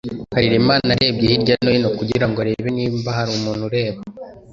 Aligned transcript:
Harerimana 0.33 0.89
yarebye 0.93 1.25
hirya 1.33 1.55
no 1.63 1.69
hino 1.75 1.89
kugira 1.99 2.25
ngo 2.29 2.37
arebe 2.43 2.69
niba 2.77 3.09
hari 3.17 3.29
umuntu 3.39 3.63
ureba 3.69 3.99